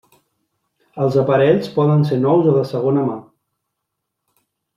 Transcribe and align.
Els 1.03 1.17
aparells 1.23 1.69
poden 1.75 2.01
ser 2.13 2.17
nous 2.23 2.49
o 2.53 2.55
de 2.57 2.65
segona 2.71 3.05
mà. 3.11 3.19